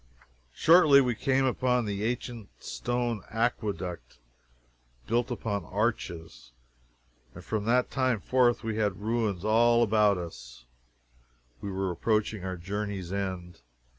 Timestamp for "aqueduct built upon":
3.29-5.63